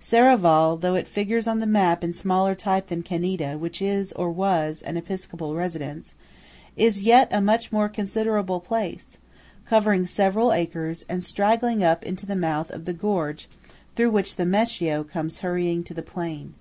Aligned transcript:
Serravalle, 0.00 0.76
though 0.80 0.94
it 0.94 1.08
figures 1.08 1.48
on 1.48 1.58
the 1.58 1.66
map 1.66 2.04
in 2.04 2.12
smaller 2.12 2.54
type 2.54 2.86
than 2.86 3.02
Ceneda 3.02 3.58
which 3.58 3.82
is, 3.82 4.12
or 4.12 4.30
was, 4.30 4.82
an 4.82 4.96
Episcopal 4.96 5.56
residence, 5.56 6.14
is 6.76 7.02
yet 7.02 7.26
a 7.32 7.40
much 7.40 7.72
more 7.72 7.88
considerable 7.88 8.60
place, 8.60 9.18
covering 9.66 10.06
several 10.06 10.52
acres, 10.52 11.04
and 11.08 11.24
straggling 11.24 11.82
up 11.82 12.04
into 12.06 12.24
the 12.24 12.36
mouth 12.36 12.70
of 12.70 12.84
the 12.84 12.92
gorge 12.94 13.48
through 13.96 14.10
which 14.12 14.36
the 14.36 14.44
Meschio 14.46 15.02
comes 15.02 15.40
hurrying 15.40 15.82
to 15.82 15.92
the 15.92 16.02
plain. 16.04 16.54